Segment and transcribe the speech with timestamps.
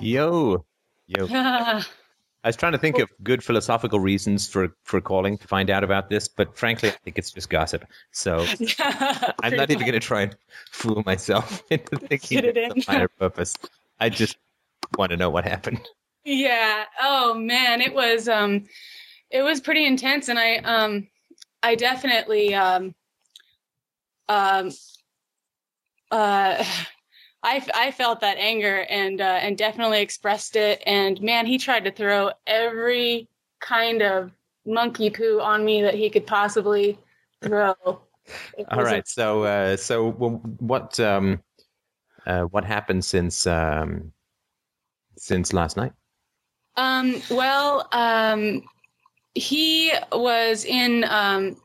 [0.00, 0.64] Yo,
[1.06, 1.26] yo.
[2.44, 5.82] I was trying to think of good philosophical reasons for for calling to find out
[5.82, 7.84] about this, but frankly, I think it's just gossip.
[8.12, 8.38] So
[9.42, 10.36] I'm not even going to try and
[10.70, 13.54] fool myself into thinking it it's a higher purpose.
[13.98, 14.38] I just
[14.96, 15.80] want to know what happened.
[16.24, 16.84] Yeah.
[17.00, 18.64] Oh man, it was um
[19.30, 21.08] it was pretty intense and I um
[21.62, 22.94] I definitely um
[24.28, 24.70] um
[26.12, 26.64] uh
[27.42, 31.84] I, I felt that anger and uh, and definitely expressed it and man he tried
[31.84, 33.28] to throw every
[33.60, 34.32] kind of
[34.66, 36.98] monkey poo on me that he could possibly
[37.42, 37.74] throw.
[37.84, 39.04] All right.
[39.04, 41.42] A- So, uh, so what um,
[42.26, 44.12] uh, what happened since um,
[45.16, 45.92] since last night?
[46.76, 48.62] Um, well, um,
[49.34, 51.56] he was in, um,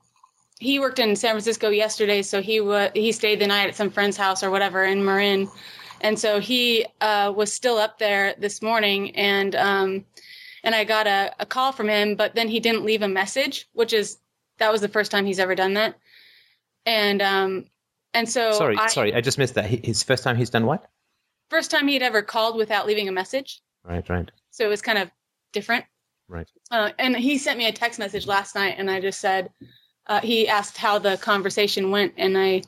[0.64, 3.90] he worked in San Francisco yesterday, so he wa he stayed the night at some
[3.90, 5.50] friend's house or whatever in Marin.
[6.02, 10.06] And so he, uh, was still up there this morning and, um,
[10.64, 13.70] and I got a, a call from him, but then he didn't leave a message,
[13.72, 14.18] which is,
[14.58, 15.96] that was the first time he's ever done that.
[16.86, 17.66] And, um,
[18.14, 19.66] and so sorry, I, sorry, I just missed that.
[19.66, 20.90] His first time he's done what?
[21.50, 23.62] first time he'd ever called without leaving a message.
[23.84, 25.10] Right, right, so it was kind of
[25.52, 25.86] different.
[26.28, 26.50] right.
[26.72, 29.52] Uh, and he sent me a text message last night, and I just said
[30.08, 32.62] uh, he asked how the conversation went, and I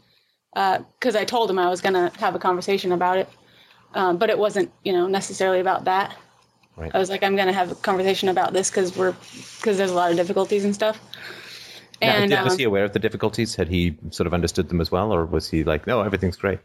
[1.00, 3.30] because I told him I was going to have a conversation about it,
[3.94, 6.16] um, but it wasn't you know necessarily about that.
[6.78, 6.91] Right.
[6.94, 9.13] I was like, I'm going to have a conversation about this because we're
[9.58, 11.00] because there's a lot of difficulties and stuff.
[12.02, 13.56] Now, And did- was um, he aware of the difficulties?
[13.56, 16.59] Had he sort of understood them as well, or was he like, no, everything's great?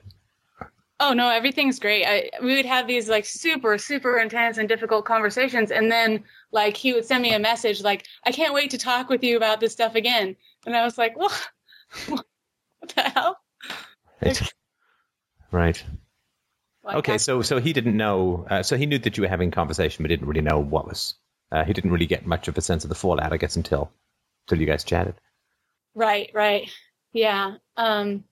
[1.03, 2.05] Oh no, everything's great.
[2.07, 6.77] I we would have these like super super intense and difficult conversations, and then like
[6.77, 9.61] he would send me a message like, "I can't wait to talk with you about
[9.61, 11.49] this stuff again," and I was like, "What?
[12.09, 12.27] what
[12.95, 13.39] the hell?"
[14.23, 14.53] Right.
[15.51, 15.85] right.
[16.85, 18.47] Like, Okay, so so he didn't know.
[18.51, 20.87] Uh, so he knew that you were having a conversation, but didn't really know what
[20.87, 21.15] was.
[21.51, 23.91] Uh, he didn't really get much of a sense of the fallout, I guess, until
[24.47, 25.15] until you guys chatted.
[25.95, 26.71] right, right,
[27.13, 27.57] yeah.
[27.79, 28.25] Um,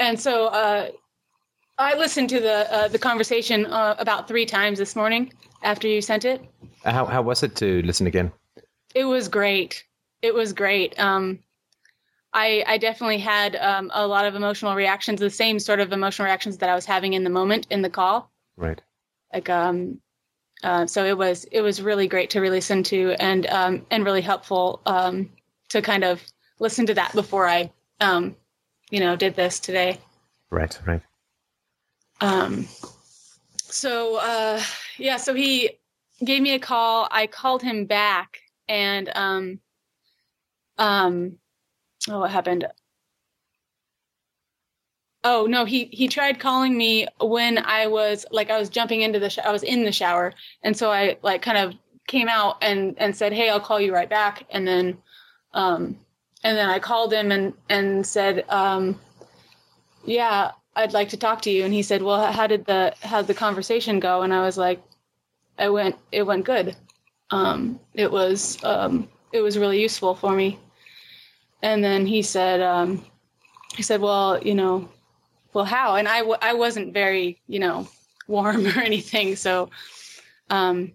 [0.00, 0.88] and so uh,
[1.78, 6.00] I listened to the uh, the conversation uh, about three times this morning after you
[6.00, 6.40] sent it.
[6.84, 8.32] Uh, How how was it to listen again?
[8.94, 9.84] It was great.
[10.22, 10.98] It was great.
[11.00, 11.40] Um,
[12.32, 16.26] I I definitely had um, a lot of emotional reactions, the same sort of emotional
[16.26, 18.30] reactions that I was having in the moment in the call.
[18.56, 18.80] Right.
[19.32, 20.00] Like um,
[20.62, 24.22] uh, so it was it was really great to re-listen to and um, and really
[24.22, 25.30] helpful um,
[25.70, 26.22] to kind of
[26.60, 28.36] listen to that before I um,
[28.90, 29.98] you know did this today.
[30.50, 30.78] Right.
[30.86, 31.02] Right.
[32.24, 32.66] Um,
[33.54, 34.62] so uh,
[34.96, 35.72] yeah, so he
[36.24, 37.06] gave me a call.
[37.10, 39.60] I called him back, and um,
[40.78, 41.36] um,
[42.08, 42.66] oh, what happened?
[45.22, 49.18] Oh no, he he tried calling me when I was like I was jumping into
[49.18, 50.32] the sh- I was in the shower,
[50.62, 51.74] and so I like kind of
[52.06, 54.96] came out and and said, "Hey, I'll call you right back," and then
[55.52, 55.98] um,
[56.42, 58.98] and then I called him and and said, um,
[60.06, 63.22] "Yeah, I'd like to talk to you." And he said, "Well, how did the how
[63.22, 64.82] the conversation go?" And I was like,
[65.58, 66.76] "I went it went good.
[67.30, 70.58] Um, it was um, it was really useful for me."
[71.62, 73.04] And then he said, um,
[73.76, 74.88] he said, "Well, you know,
[75.52, 77.88] well, how?" And I w- I wasn't very you know
[78.28, 79.70] warm or anything, so
[80.50, 80.92] um,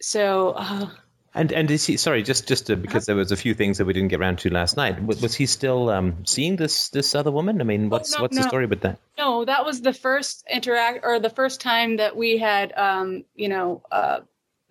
[0.00, 0.90] so uh,
[1.36, 3.86] And and is he sorry just just to, because there was a few things that
[3.86, 5.04] we didn't get around to last night.
[5.04, 7.60] Was, was he still um, seeing this this other woman?
[7.60, 8.98] I mean, what's no, what's the story with that?
[9.18, 13.48] No, that was the first interact or the first time that we had, um, you
[13.48, 14.20] know, uh,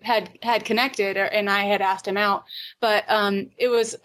[0.00, 2.44] had had connected, or, and I had asked him out.
[2.80, 3.96] But um, it was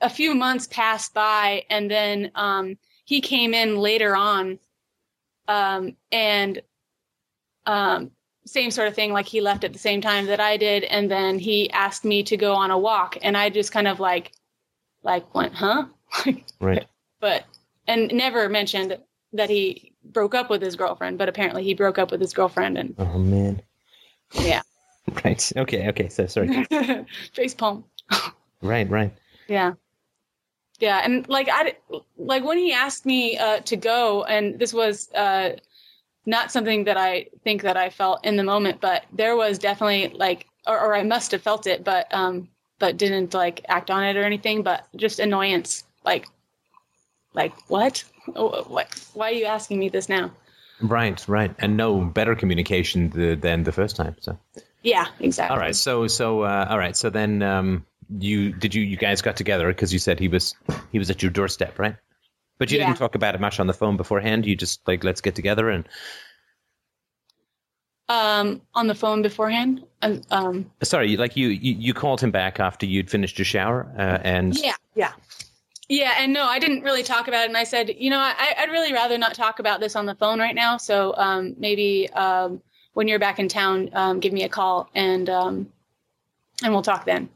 [0.00, 4.58] a few months passed by, and then um, he came in later on,
[5.48, 6.62] um, and
[7.66, 8.12] um,
[8.46, 9.12] same sort of thing.
[9.12, 12.22] Like he left at the same time that I did, and then he asked me
[12.24, 14.32] to go on a walk, and I just kind of like,
[15.02, 15.86] like went, huh?
[16.60, 16.86] Right.
[17.20, 17.44] but
[17.86, 18.96] and never mentioned
[19.32, 22.78] that he broke up with his girlfriend but apparently he broke up with his girlfriend
[22.78, 23.60] and Oh man.
[24.40, 24.62] yeah
[25.24, 25.52] Right.
[25.56, 25.88] Okay.
[25.88, 26.08] Okay.
[26.08, 26.64] So sorry.
[27.34, 27.84] face palm
[28.62, 28.88] right.
[28.88, 29.12] Right.
[29.48, 29.72] yeah
[30.78, 31.74] yeah and like i
[32.16, 35.56] like when he asked me uh to go and this was uh
[36.26, 40.08] not something that i think that i felt in the moment but there was definitely
[40.16, 44.04] like or, or i must have felt it but um but didn't like act on
[44.04, 46.26] it or anything but just annoyance like
[47.34, 50.32] like what Oh, what why are you asking me this now
[50.80, 51.24] Right.
[51.26, 51.54] Right.
[51.58, 54.16] And no better communication th- than the first time.
[54.20, 54.38] So.
[54.82, 55.74] yeah exactly All right.
[55.74, 56.96] So so uh, all right.
[56.96, 57.86] So then um,
[58.18, 60.54] you did you you guys got together because you said he was
[60.92, 61.96] he was at your doorstep, right?
[62.58, 62.86] But you Yeah.
[62.86, 64.46] didn't talk about it much on the phone beforehand.
[64.46, 65.88] You just like let's get together and
[68.08, 69.84] Um, on the phone beforehand.
[70.02, 73.92] Um, um, Sorry, like you, you, you called him back after you'd finished your shower,
[73.98, 75.12] uh, and yeah, yeah,
[75.88, 76.14] yeah.
[76.18, 77.48] And no, I didn't really talk about it.
[77.48, 80.14] And I said, you know, I, I'd really rather not talk about this on the
[80.14, 80.76] phone right now.
[80.76, 82.62] So um, maybe um,
[82.92, 85.72] when you're back in town, um, give me a call and um,
[86.62, 87.28] and we'll talk then.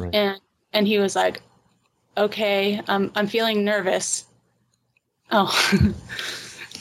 [0.00, 0.14] Right.
[0.14, 0.40] And
[0.72, 1.42] and he was like,
[2.16, 4.24] okay, um, I'm feeling nervous.
[5.30, 5.48] Oh,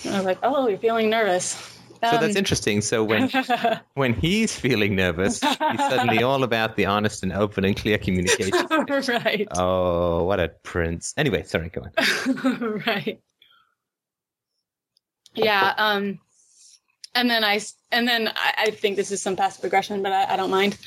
[0.05, 1.51] I was like, oh, you're feeling nervous.
[1.53, 2.81] so that's Um, interesting.
[2.81, 3.29] So when
[3.95, 8.67] when he's feeling nervous, he's suddenly all about the honest and open and clear communication.
[8.69, 9.47] right.
[9.51, 11.13] Oh, what a prince!
[11.17, 12.81] Anyway, sorry, go on.
[12.85, 13.19] right.
[15.35, 15.73] Yeah.
[15.77, 16.19] Um,
[17.15, 17.59] and then I
[17.91, 20.77] and then I, I think this is some passive aggression, but I, I don't mind.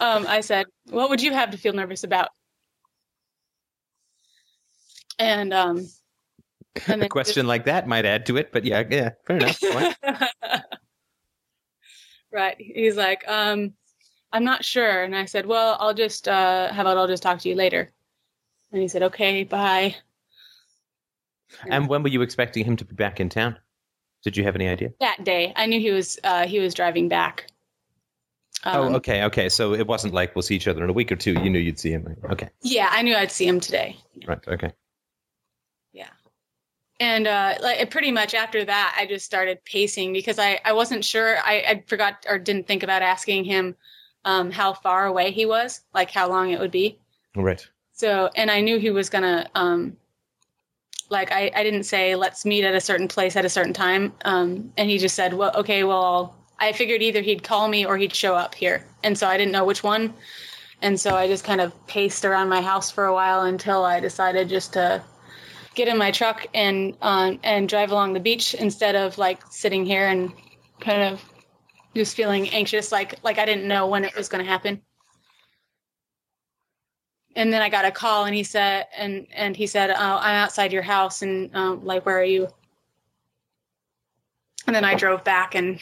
[0.00, 2.30] um, I said, what would you have to feel nervous about?
[5.18, 5.88] And, um,
[6.86, 9.62] and A question like that might add to it, but yeah, yeah, fair enough.
[12.32, 12.56] Right.
[12.58, 13.72] He's like, um,
[14.32, 15.02] I'm not sure.
[15.04, 17.92] And I said, well, I'll just, uh, how about I'll just talk to you later?
[18.72, 19.94] And he said, okay, bye.
[21.70, 23.56] And when were you expecting him to be back in town?
[24.22, 24.90] Did you have any idea?
[25.00, 27.46] That day, I knew he was, uh, he was driving back.
[28.64, 29.48] Um, oh, okay, okay.
[29.48, 31.32] So it wasn't like we'll see each other in a week or two.
[31.32, 32.16] You knew you'd see him.
[32.32, 33.96] Okay, Yeah, I knew I'd see him today.
[34.26, 34.72] right, okay.
[36.98, 41.04] And uh, like pretty much after that, I just started pacing because I, I wasn't
[41.04, 41.36] sure.
[41.38, 43.76] I, I forgot or didn't think about asking him
[44.24, 46.98] um, how far away he was, like how long it would be.
[47.34, 47.66] Right.
[47.92, 49.96] So, and I knew he was gonna, um,
[51.08, 54.12] like, I, I didn't say let's meet at a certain place at a certain time.
[54.24, 57.96] Um, and he just said, well, okay, well, I figured either he'd call me or
[57.98, 60.14] he'd show up here, and so I didn't know which one.
[60.82, 64.00] And so I just kind of paced around my house for a while until I
[64.00, 65.02] decided just to
[65.76, 69.86] get in my truck and um, and drive along the beach instead of like sitting
[69.86, 70.32] here and
[70.80, 71.22] kind of
[71.94, 74.82] just feeling anxious, like like I didn't know when it was going to happen
[77.36, 80.34] and then I got a call and he said and and he said oh, I'm
[80.34, 82.48] outside your house and um, like where are you
[84.66, 85.78] and then I drove back and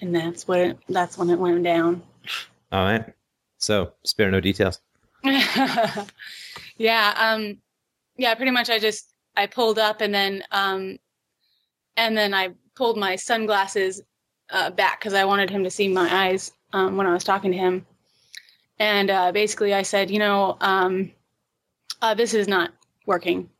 [0.00, 2.02] and that's what it, that's when it went down
[2.72, 3.14] All right.
[3.56, 4.80] So spare no details.
[6.76, 7.58] yeah um
[8.18, 10.98] yeah pretty much I just I pulled up and then um
[11.96, 14.02] and then I pulled my sunglasses
[14.50, 17.50] uh, back because I wanted him to see my eyes um, when I was talking
[17.52, 17.86] to him
[18.78, 21.12] and uh, basically I said, you know, um,
[22.00, 22.70] uh, this is not
[23.06, 23.50] working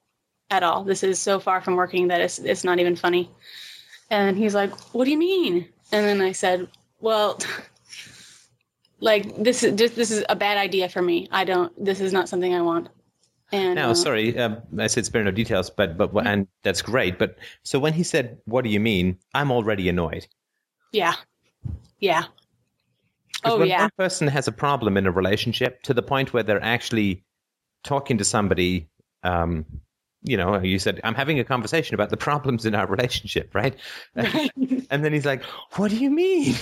[0.51, 0.85] at all.
[0.85, 3.31] This is so far from working that it's it's not even funny.
[4.11, 6.69] And he's like, "What do you mean?" And then I said,
[7.01, 7.39] "Well,
[9.01, 11.29] like this is just this is a bad idea for me.
[11.31, 11.73] I don't.
[11.85, 12.89] This is not something I want."
[13.51, 17.19] And Now, uh, sorry, um, I said spare no details, but but and that's great.
[17.19, 20.27] But so when he said, "What do you mean?" I'm already annoyed.
[20.93, 21.15] yeah,
[21.99, 22.25] yeah.
[23.45, 23.83] Oh, when yeah.
[23.83, 27.25] one person has a problem in a relationship to the point where they're actually
[27.85, 28.89] talking to somebody,
[29.23, 29.65] um,
[30.23, 33.77] you know, you said, I'm having a conversation about the problems in our relationship, right?
[34.91, 35.43] And then he's like,
[35.77, 36.55] What do you mean?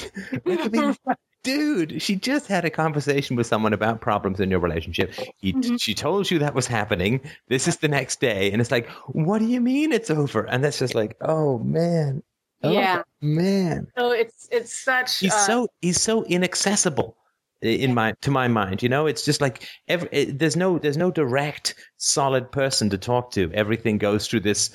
[0.47, 0.97] I mean,
[1.47, 5.13] Dude, she just had a conversation with someone about problems in your relationship.
[5.39, 5.81] He, Mhm.
[5.81, 7.21] She told you that was happening.
[7.49, 8.51] This is the next day.
[8.53, 10.43] And it's like, What do you mean it's over?
[10.45, 12.23] And that's just like, Oh, man.
[12.63, 13.03] Oh, Yeah.
[13.21, 15.19] Man so it's it's such.
[15.21, 17.17] he's uh, so he's so inaccessible
[17.63, 17.95] in Yeah.
[17.95, 21.11] my to my mind you know it's just like every, it, there's no there's no
[21.11, 24.71] direct solid person to talk to everything goes through this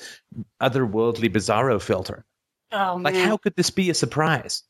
[0.60, 2.24] otherworldly bizarro filter
[2.72, 3.02] oh man.
[3.14, 4.62] like how could this be a surprise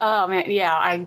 [0.00, 0.50] oh man.
[0.50, 0.72] Yeah.
[0.74, 1.06] I.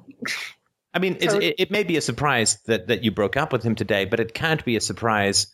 [0.93, 3.63] i mean So- it, it may be a surprise that that you broke up with
[3.63, 5.47] him today but it can't be a surprise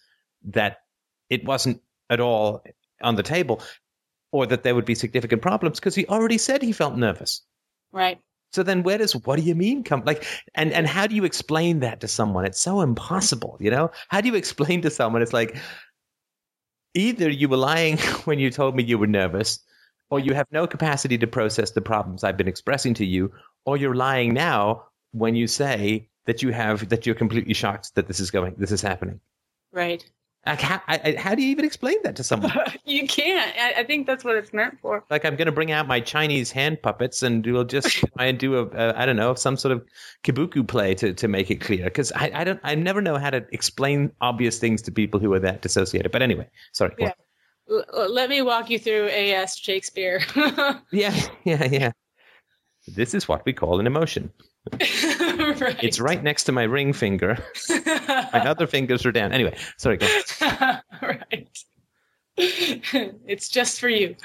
[0.46, 0.78] that
[1.30, 2.64] it wasn't at all
[3.02, 3.62] on the table
[4.32, 7.42] or that there would be significant problems because he already said he felt nervous
[7.92, 8.20] Right.
[8.52, 11.26] So then where does what do you mean come like and and how do you
[11.26, 12.46] explain that to someone?
[12.46, 13.92] It's so impossible, you know?
[14.10, 15.58] How do you explain to someone it's like
[16.94, 19.60] either you were lying when you told me you were nervous
[20.10, 23.34] or you have no capacity to process the problems I've been expressing to you
[23.66, 28.08] or you're lying now when you say that you have that you're completely shocked that
[28.08, 29.20] this is going this is happening.
[29.72, 30.04] Right.
[30.46, 32.52] Like how, I, how do you even explain that to someone?
[32.86, 33.52] you can't.
[33.58, 35.04] I, I think that's what it's meant for.
[35.10, 38.38] like I'm going to bring out my Chinese hand puppets and we'll just try and
[38.38, 39.86] do a, a I don't know some sort of
[40.24, 43.32] kabuki play to, to make it clear because I, I don't I never know how
[43.32, 46.12] to explain obvious things to people who are that dissociated.
[46.12, 46.94] But anyway, sorry.
[46.96, 47.14] go on.
[47.70, 49.58] L- l- let me walk you through A.S.
[49.58, 50.22] Shakespeare.
[50.92, 51.92] Yeah, yeah, yeah.
[52.88, 54.32] This is what we call an emotion.
[54.74, 55.84] right.
[55.84, 57.38] It's right next to my ring finger.
[58.08, 59.32] My other fingers are down.
[59.32, 59.98] Anyway, sorry.
[59.98, 60.08] Go
[61.02, 61.50] right.
[62.38, 64.16] it's just for you.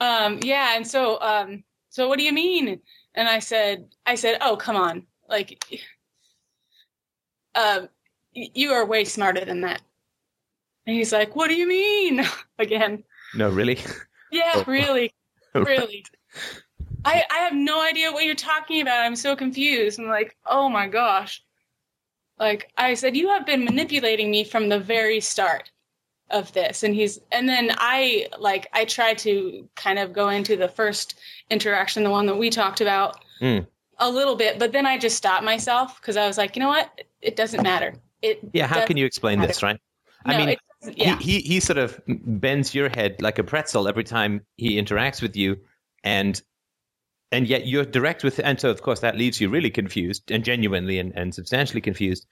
[0.00, 2.80] um, yeah, and so um, so what do you mean?
[3.14, 5.64] And I said, I said, oh come on, like,
[7.54, 7.88] um,
[8.32, 9.80] you are way smarter than that.
[10.86, 12.24] And he's like, what do you mean?
[12.58, 13.04] Again.
[13.34, 13.78] No, really.
[14.30, 14.64] Yeah, oh.
[14.66, 15.12] really,
[15.54, 16.04] really.
[17.04, 19.04] I I have no idea what you're talking about.
[19.04, 19.98] I'm so confused.
[19.98, 21.42] I'm like, oh my gosh.
[22.38, 25.70] Like I said, you have been manipulating me from the very start
[26.30, 30.56] of this and he's and then i like i tried to kind of go into
[30.56, 31.18] the first
[31.50, 33.64] interaction the one that we talked about mm.
[33.98, 36.68] a little bit but then i just stopped myself because i was like you know
[36.68, 39.48] what it doesn't matter it yeah how can you explain matter.
[39.48, 39.78] this right
[40.24, 40.56] i no, mean
[40.94, 41.18] yeah.
[41.18, 45.22] he, he he sort of bends your head like a pretzel every time he interacts
[45.22, 45.56] with you
[46.02, 46.40] and
[47.32, 50.44] and yet you're direct with and so of course that leaves you really confused and
[50.44, 52.26] genuinely and, and substantially confused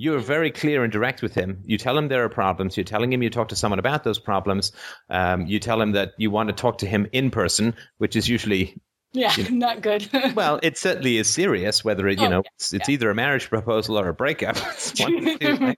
[0.00, 1.60] you're very clear and direct with him.
[1.64, 2.76] You tell him there are problems.
[2.76, 4.70] You're telling him you talk to someone about those problems.
[5.10, 8.28] Um, you tell him that you want to talk to him in person, which is
[8.28, 8.80] usually
[9.12, 10.08] yeah, you know, not good.
[10.34, 11.84] well, it certainly is serious.
[11.84, 12.92] Whether it, you oh, know, yeah, it's, it's yeah.
[12.94, 14.56] either a marriage proposal or a breakup.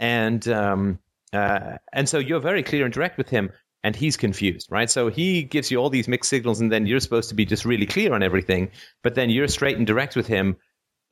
[0.00, 0.98] and um,
[1.32, 3.50] uh, and so you're very clear and direct with him,
[3.84, 4.90] and he's confused, right?
[4.90, 7.64] So he gives you all these mixed signals, and then you're supposed to be just
[7.64, 8.70] really clear on everything,
[9.02, 10.56] but then you're straight and direct with him,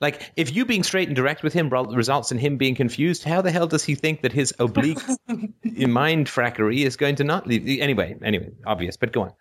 [0.00, 3.42] like, if you being straight and direct with him results in him being confused, how
[3.42, 4.98] the hell does he think that his oblique
[5.64, 7.80] mind frackery is going to not leave?
[7.80, 9.32] Anyway, anyway, obvious, but go on.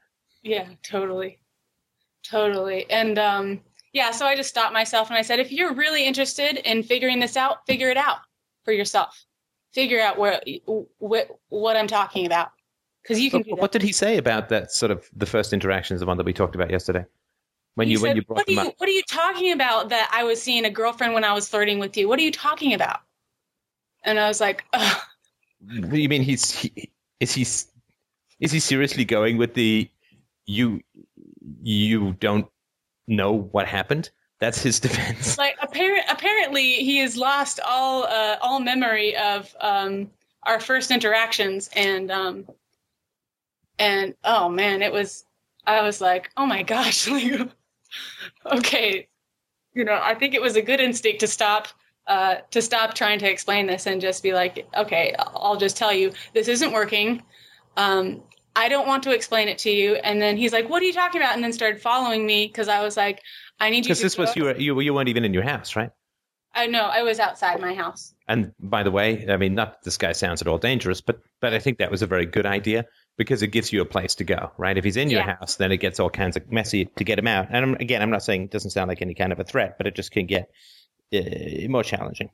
[0.44, 1.40] Yeah, totally.
[2.24, 2.90] Totally.
[2.90, 3.62] And um,
[3.94, 7.20] yeah, so I just stopped myself and I said, if you're really interested in figuring
[7.20, 8.18] this out, figure it out
[8.66, 9.26] for yourself.
[9.74, 10.42] Figure out where,
[10.98, 12.52] what, what I'm talking about.
[13.04, 13.44] Because you can.
[13.44, 16.34] What did he say about that sort of the first interactions, the one that we
[16.34, 17.06] talked about yesterday?
[17.80, 18.74] when you, you said, when you brought what you, up.
[18.78, 19.90] What are you talking about?
[19.90, 22.10] That I was seeing a girlfriend when I was flirting with you.
[22.10, 23.00] What are you talking about?
[24.04, 25.02] And I was like, Ugh.
[25.66, 29.90] you mean he's he, is he is he seriously going with the
[30.46, 30.82] you
[31.64, 32.48] you don't
[33.08, 34.10] know what happened?
[34.40, 35.38] That's his defense.
[35.38, 40.10] Like apparent, apparently he has lost all uh, all memory of um,
[40.44, 42.46] our first interactions and um,
[43.78, 45.26] and oh man, it was
[45.68, 47.50] I was like, oh my gosh, like,
[48.46, 49.08] okay,
[49.74, 51.68] you know, I think it was a good instinct to stop
[52.08, 55.94] uh, to stop trying to explain this and just be like, okay, I'll just tell
[55.94, 57.22] you this isn't working.
[57.78, 58.24] Um,
[58.56, 59.96] I don't want to explain it to you.
[59.96, 61.36] And then he's like, what are you talking about?
[61.36, 63.22] And then started following me because I was like,
[63.60, 63.90] I need you.
[63.90, 65.92] Because this was you were you you weren't even in your house, right?
[66.54, 68.14] I know I was outside my house.
[68.28, 71.54] And by the way, I mean, not this guy sounds at all dangerous, but but
[71.54, 72.86] I think that was a very good idea
[73.18, 74.78] because it gives you a place to go, right?
[74.78, 75.36] If he's in your yeah.
[75.38, 77.48] house, then it gets all kinds of messy to get him out.
[77.50, 79.78] And I'm, again, I'm not saying it doesn't sound like any kind of a threat,
[79.78, 80.50] but it just can get
[81.14, 82.30] uh, more challenging.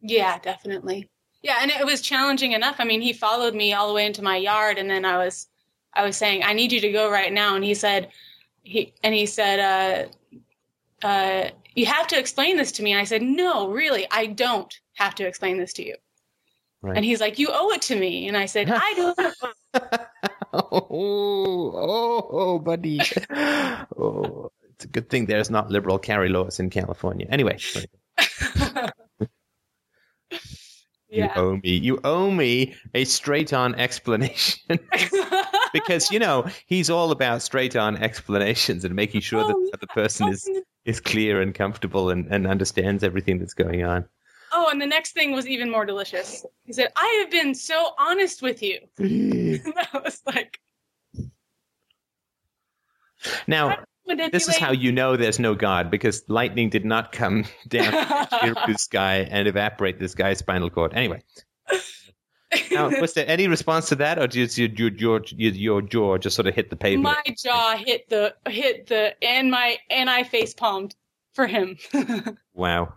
[0.00, 1.10] Yeah, definitely.
[1.42, 2.76] Yeah, and it was challenging enough.
[2.78, 5.46] I mean, he followed me all the way into my yard, and then I was,
[5.92, 8.10] I was saying, "I need you to go right now," and he said,
[8.68, 10.08] he and he said, uh,
[11.02, 14.72] uh, "You have to explain this to me." And I said, "No, really, I don't
[14.94, 15.96] have to explain this to you."
[16.80, 16.96] Right.
[16.96, 19.18] And he's like, "You owe it to me," and I said, "I don't."
[20.52, 23.00] oh, oh, oh, buddy.
[23.96, 27.26] Oh, it's a good thing there's not liberal carry laws in California.
[27.30, 27.58] Anyway.
[31.10, 31.32] You yeah.
[31.36, 31.70] owe me.
[31.70, 34.78] You owe me a straight on explanation.
[35.72, 39.86] because, you know, he's all about straight on explanations and making sure that oh, the
[39.86, 40.48] person is,
[40.88, 44.06] is clear and comfortable and, and understands everything that's going on.
[44.50, 46.46] Oh, and the next thing was even more delicious.
[46.64, 48.78] He said, I have been so honest with you.
[48.98, 50.58] I was like.
[53.46, 53.76] Now,
[54.06, 58.76] this is how you know there's no God because lightning did not come down the
[58.78, 60.94] sky and evaporate this guy's spinal cord.
[60.94, 61.22] Anyway.
[62.70, 66.36] Now, was there any response to that, or did your your your, your jaw just
[66.36, 67.16] sort of hit the pavement?
[67.26, 70.94] My jaw hit the hit the and my and I face palmed
[71.34, 71.76] for him.
[72.54, 72.94] wow.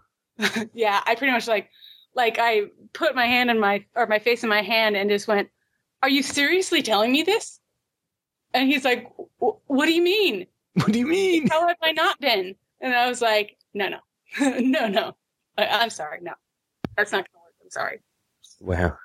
[0.73, 1.69] yeah, I pretty much like
[2.15, 5.27] like I put my hand in my or my face in my hand and just
[5.27, 5.49] went,
[6.01, 7.59] "Are you seriously telling me this?"
[8.53, 10.47] And he's like, "What do you mean?
[10.73, 11.47] What do you mean?
[11.47, 13.99] How have I not been?" And I was like, "No, no,
[14.59, 15.15] no, no.
[15.57, 16.19] I, am sorry.
[16.21, 16.31] No,
[16.95, 17.53] that's not gonna work.
[17.61, 17.99] I'm sorry."
[18.61, 18.97] Wow.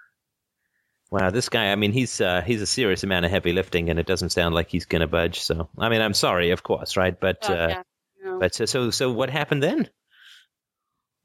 [1.16, 3.98] Wow, this guy, I mean, he's uh, he's a serious amount of heavy lifting, and
[3.98, 5.40] it doesn't sound like he's going to budge.
[5.40, 7.18] So, I mean, I'm sorry, of course, right?
[7.18, 7.82] But, oh, uh, yeah,
[8.22, 8.38] no.
[8.38, 9.88] but uh, so so what happened then?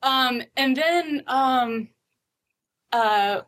[0.02, 1.90] Um, and then um,
[2.94, 3.42] uh,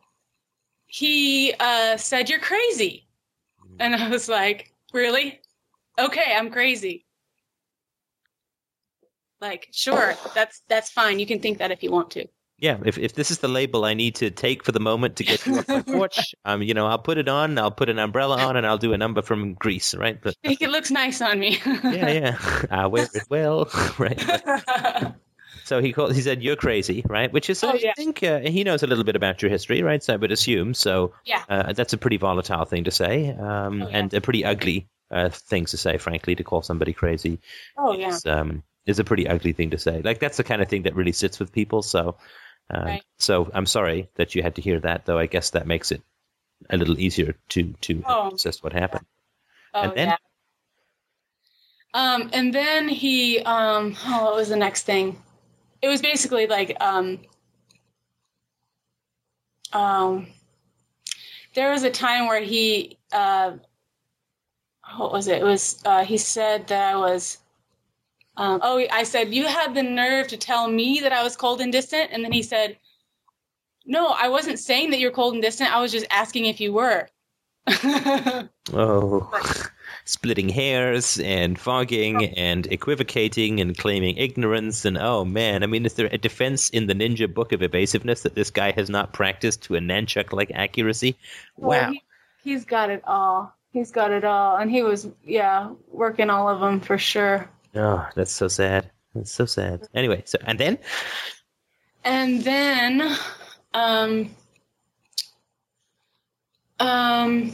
[0.85, 3.07] he uh, said, You're crazy.
[3.79, 5.39] And I was like, Really?
[5.97, 7.05] Okay, I'm crazy.
[9.39, 11.19] Like, sure, that's that's fine.
[11.19, 12.27] You can think that if you want to.
[12.63, 15.25] Yeah, if, if this is the label I need to take for the moment to
[15.25, 18.00] get you off my porch, um, you know, I'll put it on, I'll put an
[18.00, 20.17] umbrella on, and I'll do a number from Greece, right?
[20.22, 21.60] But I it looks nice on me.
[21.65, 22.38] yeah, yeah,
[22.72, 24.17] I wear it well, right?
[25.65, 26.13] So he called.
[26.15, 27.93] He said, "You're crazy, right?" Which is, Oh, I yeah.
[27.96, 30.03] think, uh, he knows a little bit about your history, right?
[30.03, 30.74] So I would assume.
[30.74, 31.43] So Yeah.
[31.48, 33.98] uh, that's a pretty volatile thing to say, um, Oh, yeah.
[33.98, 37.39] and a pretty ugly uh, thing to say, frankly, to call somebody crazy.
[37.77, 38.10] oh yeah.
[38.10, 40.01] is, um, is a pretty ugly thing to say.
[40.01, 41.82] Like that's the kind of thing that really sits with people.
[41.82, 42.17] So,
[42.70, 43.03] um, Right.
[43.20, 45.17] so I'm sorry that you had to hear that, though.
[45.20, 46.01] I guess that makes it
[46.70, 48.29] a little easier to to Oh.
[48.29, 49.05] process what happened.
[49.74, 50.08] Oh And then?
[50.10, 50.17] yeah.
[51.93, 55.22] Um, and then he, um, oh, what was the next thing?
[55.82, 57.20] It was basically like, um,
[59.74, 60.27] um,
[61.53, 63.53] there was a time where he, uh,
[64.98, 65.41] what was it?
[65.41, 67.38] It was, uh, he said that I was,
[68.38, 71.62] um, oh, I said, you had the nerve to tell me that I was cold
[71.62, 72.10] and distant.
[72.12, 72.78] And then he said,
[73.86, 75.74] no, I wasn't saying that you're cold and distant.
[75.74, 77.08] I was just asking if you were.
[78.72, 79.30] Oh,
[80.06, 85.96] splitting hairs and fogging and equivocating and claiming ignorance and oh man, I mean, is
[85.96, 89.63] there a defense in the Ninja Book of Evasiveness that this guy has not practiced
[89.63, 91.18] to a nunchuck like accuracy?
[91.58, 91.92] Well, Wow.
[91.92, 92.04] he,
[92.44, 93.54] he's got it all.
[93.74, 97.50] He's got it all, and he was, yeah, working all of them for sure.
[97.75, 98.92] Oh, that's so sad.
[99.15, 99.88] That's so sad.
[99.94, 100.77] Anyway, so and then
[102.03, 103.18] And then,
[103.74, 104.30] um,
[106.80, 107.53] um,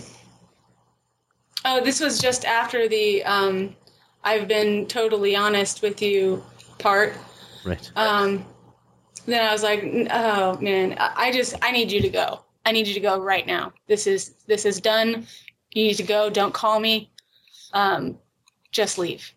[1.66, 3.76] oh, this was just after the um,
[4.24, 6.44] I've been totally honest with you
[6.80, 7.14] part.
[7.66, 7.92] right.
[7.96, 8.46] Um,
[9.26, 12.44] then I was like, oh man, I I just I need you to go.
[12.66, 13.74] I need you to go right now.
[13.88, 15.28] This is this is done.
[15.74, 16.30] You need to go.
[16.30, 17.12] Don't call me.
[17.74, 18.18] Um,
[18.72, 19.34] just leave.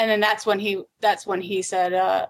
[0.00, 2.26] And then that's when he that's when he said, uh,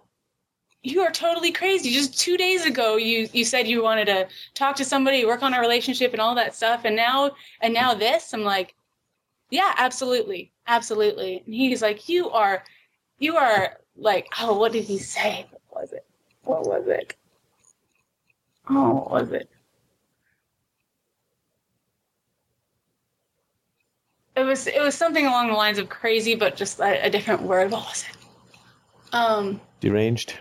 [0.83, 1.91] "You are totally crazy.
[1.91, 5.55] Just two days ago, you you said you wanted to talk to somebody, work on
[5.55, 8.75] a relationship, and all that stuff, and now and now this." I'm like,
[9.51, 12.65] "Yeah, absolutely, absolutely." And he's like, "You are,
[13.21, 15.47] you are like, oh, what did he say?
[15.69, 16.05] What was it?
[16.43, 17.15] What was it?
[18.69, 19.49] Oh, what was it?
[24.41, 27.43] It was it was something along the lines of crazy, but just a, a different
[27.43, 27.71] word.
[27.71, 29.15] What was it?
[29.15, 30.39] Um, Deranged.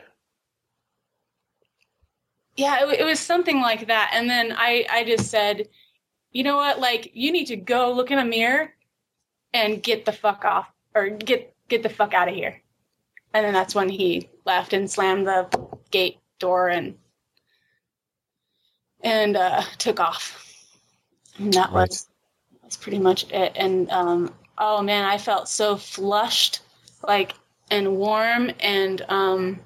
[2.57, 4.11] yeah, it, it was something like that.
[4.13, 5.67] And then I I just said,
[6.31, 6.79] you know what?
[6.79, 8.73] Like, you need to go look in a mirror
[9.53, 12.61] and get the fuck off, or get get the fuck out of here.
[13.33, 15.49] And then that's when he left and slammed the
[15.91, 16.97] gate door and
[19.01, 20.45] and uh, took off.
[21.39, 21.89] And that Right.
[21.89, 22.08] was
[22.69, 23.51] that's pretty much it.
[23.55, 26.59] And um, oh man, I felt so flushed,
[27.07, 27.33] like
[27.71, 29.59] and warm and um,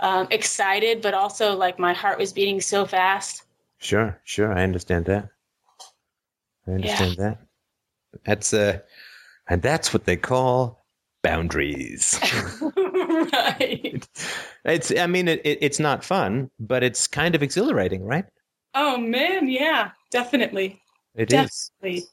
[0.00, 3.44] um, excited, but also like my heart was beating so fast.
[3.78, 4.52] Sure, sure.
[4.52, 5.30] I understand that.
[6.68, 7.38] I understand that.
[8.26, 8.80] That's uh,
[9.48, 10.84] and that's what they call
[11.22, 12.20] boundaries.
[13.32, 14.06] right.
[14.66, 14.94] it's.
[14.94, 18.26] I mean, it, it, it's not fun, but it's kind of exhilarating, right?
[18.74, 20.82] Oh man, yeah, definitely,
[21.16, 21.70] It is.
[21.80, 22.08] definitely.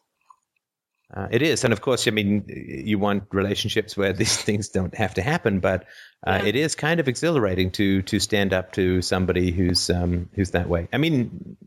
[1.16, 4.96] Uh, it is, and of course, I mean, you want relationships where these things don't
[4.96, 5.84] have to happen, but
[6.26, 6.48] uh, Yeah.
[6.50, 10.68] it is kind of exhilarating to to stand up to somebody who's um, who's that
[10.70, 10.88] way.
[10.92, 11.58] I mean,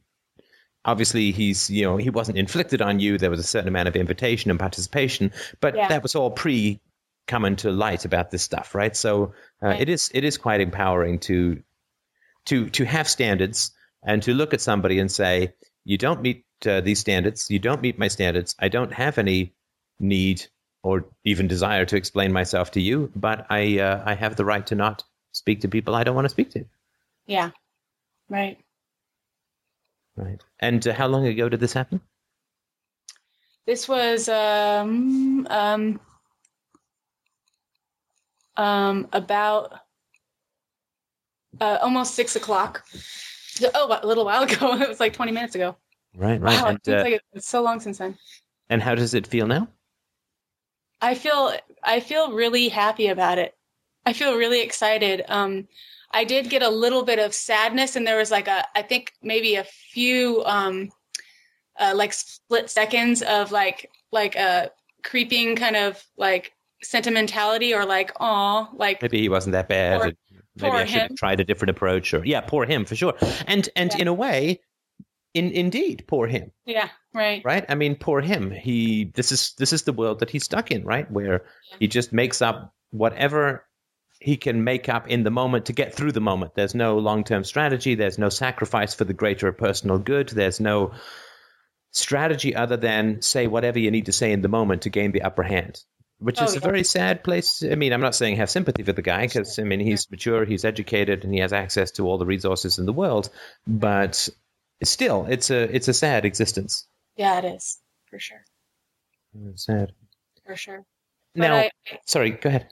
[0.84, 3.18] obviously, he's you know he wasn't inflicted on you.
[3.18, 5.88] There was a certain amount of invitation and participation, but Yeah.
[5.88, 6.80] that was all pre
[7.28, 8.96] coming to light about this stuff, right?
[8.96, 9.80] So uh, Right.
[9.82, 11.62] it is it is quite empowering to
[12.46, 13.70] to to have standards
[14.02, 15.52] and to look at somebody and say,
[15.84, 18.54] you don't meet uh, these standards, you don't meet my standards.
[18.58, 19.54] I don't have any
[19.98, 20.46] need
[20.82, 24.64] or even desire to explain myself to you, but I uh, I have the right
[24.68, 26.64] to not speak to people I don't want to speak to.
[27.26, 27.50] Yeah,
[28.28, 28.58] right.
[30.16, 30.40] Right.
[30.60, 32.00] And uh, how long ago did this happen?
[33.66, 36.00] This was um um
[38.56, 39.74] um about
[41.60, 42.84] uh, almost six o'clock.
[43.74, 44.74] Oh, a little while ago.
[44.80, 45.76] It was like twenty minutes ago.
[46.16, 46.40] Right.
[46.40, 46.62] Right.
[46.62, 48.16] Wow, it and, seems uh, like it's so long since then.
[48.70, 49.68] and how does it feel now?
[51.00, 51.52] I feel
[51.82, 53.54] I feel really happy about it.
[54.06, 55.22] I feel really excited.
[55.28, 55.68] Um,
[56.10, 59.12] I did get a little bit of sadness, and there was like a I think
[59.22, 60.90] maybe a few um,
[61.78, 64.70] uh, like split seconds of like like a
[65.02, 66.52] creeping kind of like
[66.82, 70.00] sentimentality or like oh like Maybe he wasn't that bad.
[70.00, 70.12] Or
[70.56, 72.14] maybe I should have tried a different approach.
[72.14, 73.14] Or yeah, poor him for sure.
[73.46, 74.02] And and Yeah.
[74.02, 74.60] in a way,
[75.36, 76.50] in indeed, poor him.
[76.64, 80.30] yeah right right i mean poor him he this is this is the world that
[80.30, 81.44] he's stuck in right where
[81.80, 83.64] he just makes up whatever
[84.20, 86.54] he can make up in the moment to get through the moment.
[86.54, 87.94] There's no long term strategy.
[87.96, 90.30] There's no sacrifice for the greater personal good.
[90.30, 90.92] There's no
[91.92, 95.22] strategy other than say whatever you need to say in the moment to gain the
[95.22, 95.82] upper hand,
[96.18, 96.66] which Oh, is a yeah.
[96.66, 97.62] very sad place.
[97.62, 100.46] I mean, I'm not saying have sympathy for the guy because I mean he's mature,
[100.46, 103.28] he's educated, and he has access to all the resources in the world.
[103.66, 104.28] But
[104.82, 106.86] still, it's a it's a sad existence.
[107.16, 107.78] Yeah, it is
[108.10, 108.44] for sure,
[109.54, 109.92] Sad.
[110.44, 110.84] for sure.
[111.34, 111.70] But Now, I,
[112.06, 112.68] sorry, go ahead.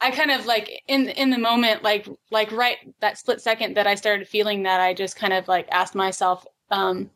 [0.00, 3.86] I kind of like in in the moment, like like right that split second that
[3.86, 7.10] I started feeling that, I just kind of like asked myself um,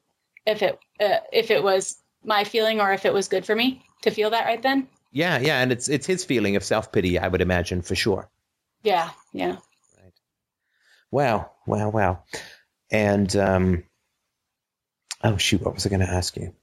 [0.47, 3.83] if it uh, if it was my feeling or if it was good for me
[4.03, 4.89] to feel that right then.
[5.13, 8.29] Yeah, yeah, and it's it's his feeling of self pity, I would imagine for sure.
[8.83, 9.57] Yeah, yeah.
[9.97, 10.13] Right.
[11.11, 12.25] Wow, wow, wow.
[12.91, 13.85] And um
[15.25, 16.55] oh shoot, what was I gonna ask you?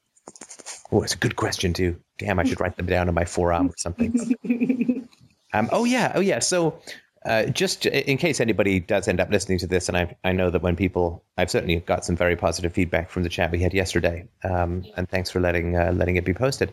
[0.92, 2.00] Oh, it's a good question too.
[2.18, 4.38] Damn, I should write them down on my forearm or something.
[5.54, 6.40] Um, oh yeah, oh yeah.
[6.40, 6.80] So
[7.26, 10.50] uh, just in case anybody does end up listening to this, and I, I know
[10.50, 13.74] that when people, I've certainly got some very positive feedback from the chat we had
[13.74, 16.72] yesterday, um, and thanks for letting uh, letting it be posted.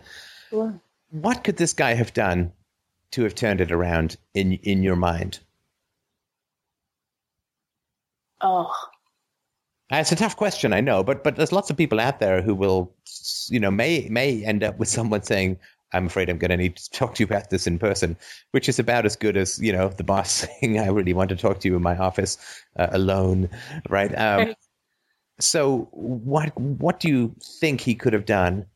[0.50, 0.80] Sure.
[1.10, 2.52] What could this guy have done
[3.12, 5.40] to have turned it around in in your mind?
[8.40, 8.72] Oh,
[9.90, 12.54] It's a tough question, I know, but but there's lots of people out there who
[12.54, 12.94] will,
[13.48, 15.58] you know, may may end up with someone saying,
[15.92, 18.18] "I'm afraid I'm going to need to talk to you about this in person,"
[18.50, 21.36] which is about as good as you know the boss saying, "I really want to
[21.36, 22.36] talk to you in my office
[22.76, 23.48] uh, alone,"
[23.88, 24.12] right?
[24.14, 24.54] Um.
[25.40, 28.66] So, what what do you think he could have done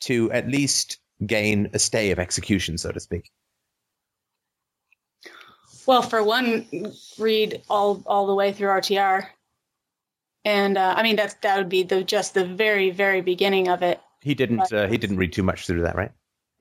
[0.00, 3.30] to at least gain a stay of execution, so to speak?
[5.86, 6.66] well, for one,
[7.18, 9.26] read all all the way through RTR,
[10.44, 13.82] and uh, I mean that's that would be the just the very very beginning of
[13.82, 14.00] it.
[14.20, 14.72] He didn't.
[14.72, 16.12] Uh, he didn't read too much through that, right?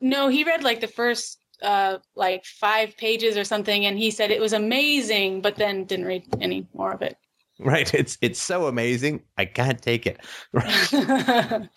[0.02, 4.32] No, he read like the first uh like five pages or something, and he said
[4.32, 7.18] it was amazing, but then didn't read any more of it.
[7.60, 7.94] Right.
[7.94, 9.22] It's it's so amazing.
[9.38, 10.20] I can't take it.
[10.52, 10.90] right.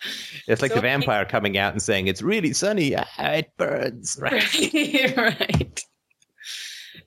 [0.47, 2.95] It's like So- the vampire coming out and saying, It's really sunny.
[3.19, 4.17] It burns.
[4.21, 5.15] Right.
[5.15, 5.81] right.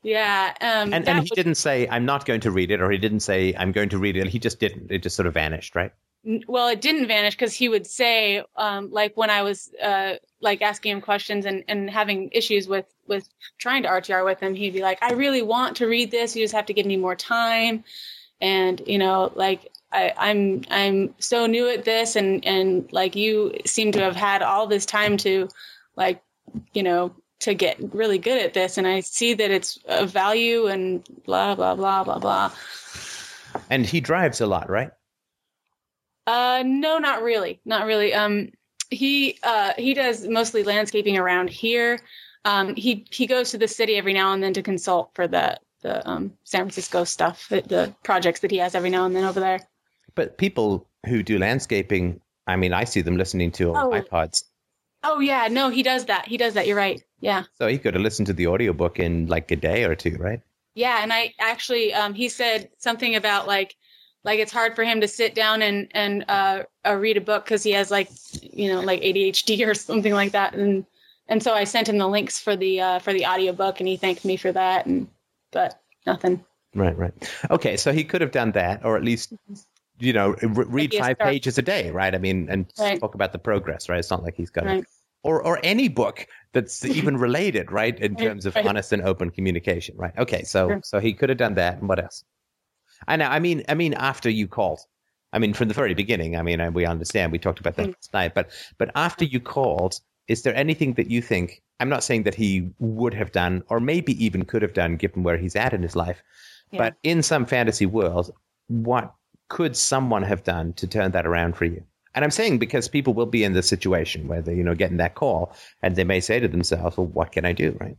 [0.03, 0.55] Yeah.
[0.61, 2.99] Um, And, and he was- didn't say, I'm not going to read it, or he
[2.99, 4.29] didn't say, I'm going to read it.
[4.29, 4.91] He just didn't.
[4.91, 5.93] It just sort of vanished, right?
[6.47, 10.61] well, it didn't vanish because he would say, um, like when I was uh, like
[10.61, 14.75] asking him questions and, and having issues with with trying to RTR with him, he'd
[14.75, 16.37] be like, "I really want to read this.
[16.37, 17.85] You just have to give me more time."
[18.41, 23.55] And you know, like I, I'm I'm so new at this, and and like you
[23.65, 25.49] seem to have had all this time to,
[25.97, 26.23] like,
[26.75, 30.67] you know, to get really good at this, and I see that it's a value
[30.67, 32.53] and blah blah blah blah blah.
[33.69, 34.91] And he drives a lot, right?
[36.27, 38.15] Uh, no, not really, not really.
[38.15, 38.51] Um,
[38.91, 42.01] he uh he does mostly landscaping around here.
[42.45, 45.59] Um, he he goes to the city every now and then to consult for the
[45.83, 49.25] the um San Francisco stuff, the, the projects that he has every now and then
[49.25, 49.61] over there.
[50.15, 53.91] But people who do landscaping, I mean, I see them listening to Oh.
[53.91, 54.45] iPods.
[55.03, 56.27] Oh yeah, no, he does that.
[56.27, 56.67] He does that.
[56.67, 57.03] You're right.
[57.21, 57.45] Yeah.
[57.59, 60.41] So he could have listened to the audiobook in like a day or two, right?
[60.75, 63.77] Yeah, and I actually, um, he said something about like,
[64.25, 67.45] like it's hard for him to sit down and and uh, uh read a book
[67.45, 68.11] because he has like,
[68.43, 70.85] you know, like ADHD or something like that, and
[71.29, 73.97] and so I sent him the links for the uh, for the audiobook, and he
[73.97, 75.09] thanked me for that, and
[75.53, 76.45] but nothing.
[76.75, 77.13] Right, right.
[77.51, 79.33] Okay, so he could have done that, or at least,
[79.99, 81.31] you know, re- read five start.
[81.31, 82.15] pages a day, right?
[82.15, 83.01] I mean, and Right.
[83.01, 83.99] talk about the progress, right?
[83.99, 84.85] It's not like he's got, Right.
[85.23, 89.97] Or or any book that's even related, right, in terms of honest and open communication,
[89.97, 90.17] right?
[90.19, 92.25] Okay, so so he could have done that, and what else?
[93.09, 93.27] I know.
[93.27, 94.81] I mean, I mean, after you called,
[95.33, 96.37] I mean, from the very beginning.
[96.37, 97.33] I mean, we understand.
[97.33, 97.95] We talked about that Mm.
[97.95, 101.63] last night, but but after you called, is there anything that you think?
[101.81, 105.23] I'm not saying that he would have done, or maybe even could have done, given
[105.23, 106.23] where he's at in his life.
[106.71, 106.79] Yeah.
[106.79, 108.31] But in some fantasy world,
[108.69, 109.15] what
[109.49, 111.83] could someone have done to turn that around for you?
[112.21, 114.99] And I'm saying because people will be in the situation where they're, you know, getting
[114.99, 117.75] that call and they may say to themselves, well, what can I do?
[117.81, 117.97] Right.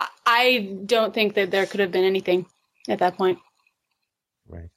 [0.00, 2.46] I- I don't think that there could have been anything
[2.88, 3.38] at that point.
[4.48, 4.70] Right.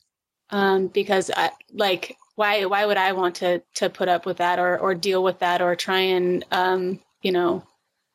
[0.52, 4.60] um, because I, like why why would I want to to put up with that
[4.60, 7.64] or or deal with that or try and um, you know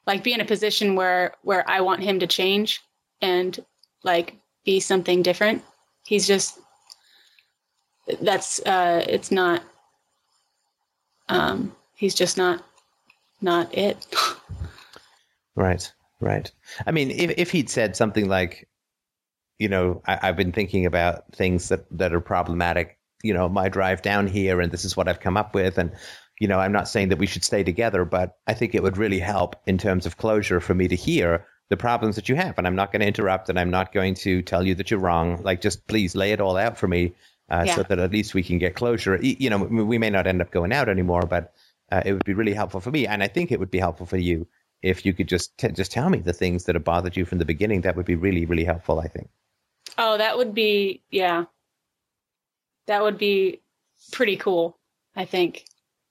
[0.07, 2.81] like be in a position where where I want him to change
[3.23, 3.59] and
[4.05, 5.65] like be something different.
[6.07, 6.61] He's just
[8.21, 9.63] that's uh it's not
[11.29, 12.65] um he's just not
[13.41, 14.07] not it.
[15.57, 15.93] Right.
[16.21, 16.53] Right.
[16.87, 18.69] I mean, if, if he'd said something like,
[19.59, 23.69] you know, I, I've been thinking about things that, that are problematic you know my
[23.69, 25.93] drive down here, and this is what I've come up with, and
[26.41, 28.97] you know I'm not saying that we should stay together, but I think it would
[28.97, 32.59] really help in terms of closure for me to hear the problems that you have,
[32.59, 35.01] and I'm not going to interrupt, and I'm not going to tell you that you're
[35.01, 35.43] wrong.
[35.43, 37.15] Like just please lay it all out for me,
[37.49, 37.75] uh, yeah.
[37.77, 39.19] so that at least we can get closure.
[39.23, 41.55] You know, we may not end up going out anymore, but
[41.91, 44.07] uh, it would be really helpful for me, and I think it would be helpful
[44.07, 44.47] for you
[44.83, 47.39] if you could just t- just tell me the things that have bothered you from
[47.39, 47.83] the beginning.
[47.83, 49.01] That would be really really helpful.
[49.01, 49.29] I think.
[49.97, 51.45] Oh, that would be yeah.
[52.87, 53.61] That would be
[54.13, 54.79] pretty cool.
[55.17, 55.65] I think.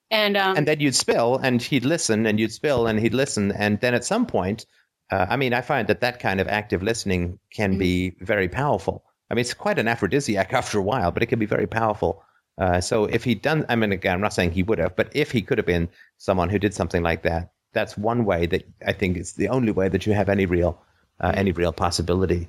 [0.10, 3.52] And um, and then you'd spill, and he'd listen, and you'd spill, and he'd listen,
[3.52, 4.66] and then at some point,
[5.12, 7.80] uh, I mean, I find that that kind of active listening can mm-hmm.
[7.80, 9.04] be very powerful.
[9.30, 12.24] I mean, it's quite an aphrodisiac after a while, but it can be very powerful.
[12.58, 15.12] Uh, so if he'd done, I mean, again, I'm not saying he would have, but
[15.16, 18.68] if he could have been someone who did something like that, that's one way that
[18.86, 20.82] I think is the only way that you have any real,
[21.20, 22.48] uh, any real possibility.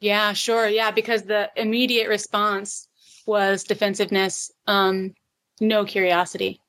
[0.00, 0.68] Yeah, sure.
[0.68, 2.88] Yeah, because the immediate response
[3.26, 5.14] was defensiveness, um,
[5.60, 6.60] no curiosity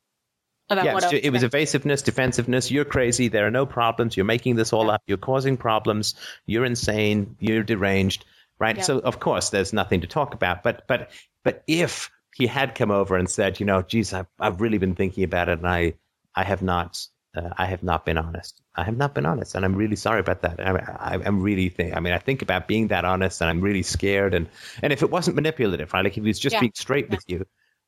[0.69, 2.71] about what it was evasiveness, defensiveness.
[2.71, 3.27] You're crazy.
[3.27, 4.17] There are no problems.
[4.17, 4.93] You're making this all yeah.
[4.93, 5.03] up.
[5.05, 6.15] You're causing problems.
[6.45, 7.35] You're insane.
[7.39, 8.25] You're deranged.
[8.57, 8.83] Right.
[8.83, 10.63] So of course there's nothing to talk about.
[10.63, 11.11] But but
[11.43, 14.95] but if he had come over and said, you know, geez, I've, I've really been
[14.95, 15.93] thinking about it and I,
[16.35, 18.61] I have not, uh, I have not been honest.
[18.75, 20.59] I have not been honest, and I'm really sorry about that.
[20.59, 21.95] I, am really think.
[21.95, 24.33] I mean, I think about being that honest, and I'm really scared.
[24.33, 24.49] And
[24.81, 26.03] and if it wasn't manipulative, right?
[26.03, 26.59] Like if he was just yeah.
[26.59, 27.15] being straight yeah.
[27.15, 27.45] with you,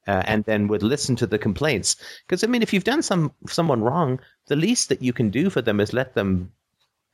[0.08, 3.34] uh, and then would listen to the complaints, because I mean, if you've done some
[3.47, 6.53] someone wrong, the least that you can do for them is let them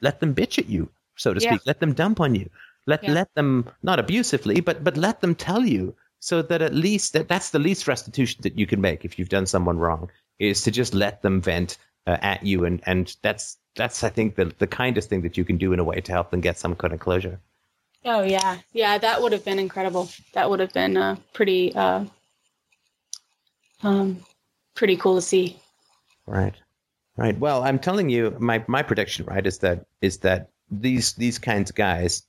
[0.02, 1.52] let them bitch at you, so to yeah.
[1.52, 1.62] speak.
[1.66, 2.50] Let them dump on you.
[2.86, 7.14] Let let them not abusively, but but let them tell you so that at least
[7.14, 10.62] that, that's the least restitution that you can make if you've done someone wrong is
[10.62, 14.54] to just let them vent uh, at you and and that's that's I think the
[14.58, 16.76] the kindest thing that you can do in a way to help them get some
[16.76, 17.40] kind of closure.
[18.06, 20.10] Oh yeah, yeah, that would have been incredible.
[20.34, 22.06] That would have been uh, pretty uh,
[23.82, 24.24] um,
[24.76, 25.58] pretty cool to see.
[26.26, 26.56] Right,
[27.16, 27.38] right.
[27.38, 31.70] Well, I'm telling you, my my prediction, right, is that is that these these kinds
[31.70, 32.24] of guys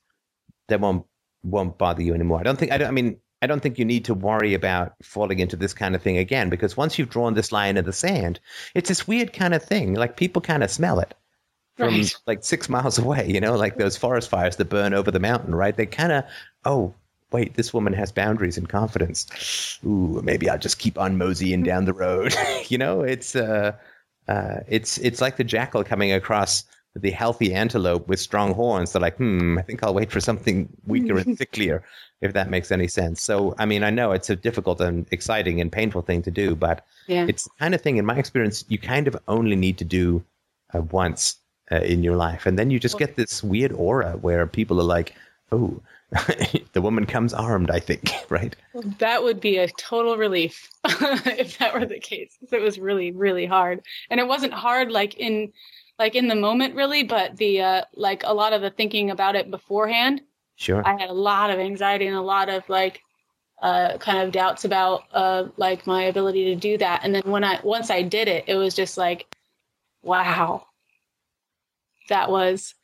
[0.67, 1.05] that won't
[1.43, 2.39] won't bother you anymore.
[2.39, 2.87] I don't think I don't.
[2.87, 6.01] I mean, I don't think you need to worry about falling into this kind of
[6.01, 8.39] thing again because once you've drawn this line in the sand,
[8.73, 9.93] it's this weird kind of thing.
[9.93, 11.13] Like people kind of smell it
[11.75, 12.15] from right.
[12.25, 15.53] like six miles away, you know, like those forest fires that burn over the mountain,
[15.53, 15.75] right?
[15.75, 16.23] They kind of,
[16.63, 16.93] oh,
[17.31, 19.79] wait, this woman has boundaries and confidence.
[19.85, 22.33] Ooh, maybe I'll just keep on moseying down the road.
[22.67, 23.73] you know, it's uh,
[24.27, 26.63] uh, it's it's like the jackal coming across
[26.95, 28.93] the healthy antelope with strong horns.
[28.93, 31.81] They're like, hmm, I think I'll wait for something weaker and sicklier,
[32.21, 33.21] if that makes any sense.
[33.21, 36.55] So, I mean, I know it's a difficult and exciting and painful thing to do,
[36.55, 37.25] but yeah.
[37.27, 40.23] it's the kind of thing, in my experience, you kind of only need to do
[40.73, 41.37] uh, once
[41.71, 42.45] uh, in your life.
[42.45, 45.15] And then you just get this weird aura where people are like,
[45.51, 45.81] oh,
[46.73, 48.55] the woman comes armed, I think, right?
[48.99, 52.37] That would be a total relief if that were the case.
[52.51, 53.81] It was really, really hard.
[54.09, 55.51] And it wasn't hard like in
[55.97, 59.35] like in the moment really, but the uh like a lot of the thinking about
[59.35, 60.21] it beforehand.
[60.55, 60.85] Sure.
[60.85, 63.01] I had a lot of anxiety and a lot of like
[63.61, 67.01] uh kind of doubts about uh like my ability to do that.
[67.03, 69.25] And then when I once I did it, it was just like
[70.01, 70.65] wow.
[72.09, 72.75] That was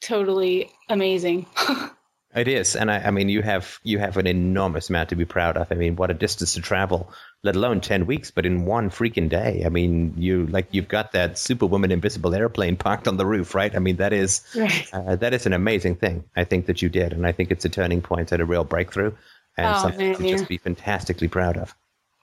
[0.00, 1.46] totally amazing.
[2.32, 5.24] It is, and I, I, mean, you have you have an enormous amount to be
[5.24, 5.72] proud of.
[5.72, 7.12] I mean, what a distance to travel,
[7.42, 9.64] let alone ten weeks, but in one freaking day.
[9.66, 13.74] I mean, you like you've got that Superwoman invisible airplane parked on the roof, right?
[13.74, 14.88] I mean, that is right.
[14.92, 16.22] uh, that is an amazing thing.
[16.36, 18.62] I think that you did, and I think it's a turning point and a real
[18.62, 19.12] breakthrough,
[19.56, 21.74] and oh, something to just be fantastically proud of.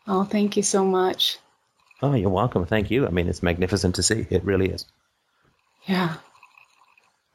[0.07, 1.37] Oh, thank you so much.
[2.01, 2.65] Oh, you're welcome.
[2.65, 3.05] Thank you.
[3.05, 4.25] I mean, it's magnificent to see.
[4.29, 4.85] It really is.
[5.85, 6.15] Yeah.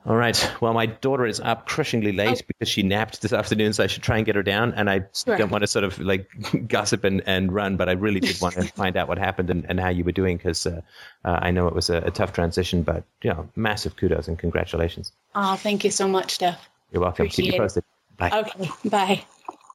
[0.05, 0.51] All right.
[0.61, 2.45] Well, my daughter is up crushingly late oh.
[2.47, 4.75] because she napped this afternoon, so I should try and get her down.
[4.75, 5.37] And I sure.
[5.37, 6.29] don't want to sort of like
[6.67, 9.65] gossip and, and run, but I really did want to find out what happened and,
[9.69, 10.81] and how you were doing because uh,
[11.25, 14.39] uh, I know it was a, a, tough transition, but you know, massive kudos and
[14.39, 15.13] congratulations.
[15.35, 16.69] Oh, thank you so much, Steph.
[16.91, 17.27] You're welcome.
[17.27, 17.85] Appreciate Keep you posted.
[18.19, 18.31] Bye.
[18.41, 18.71] Okay.
[18.89, 19.25] Bye.